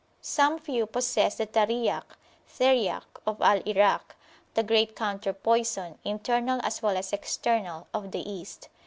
Some 0.23 0.57
few 0.57 0.87
possess 0.87 1.35
the 1.35 1.45
Tariyak 1.45 2.17
(Theriack) 2.49 3.03
of 3.27 3.39
Al 3.39 3.59
Irakthe 3.59 4.15
great 4.65 4.95
counter 4.95 5.31
poison, 5.31 5.99
internal 6.03 6.59
as 6.63 6.81
well 6.81 6.97
as 6.97 7.13
external, 7.13 7.85
of 7.93 8.09
the 8.09 8.27
East. 8.27 8.69